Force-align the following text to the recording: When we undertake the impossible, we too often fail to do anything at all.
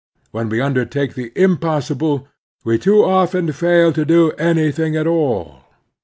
When 0.31 0.49
we 0.49 0.59
undertake 0.59 1.13
the 1.13 1.31
impossible, 1.35 2.27
we 2.63 2.79
too 2.79 3.03
often 3.05 3.51
fail 3.51 3.93
to 3.93 4.03
do 4.03 4.31
anything 4.31 4.95
at 4.95 5.05
all. 5.05 5.59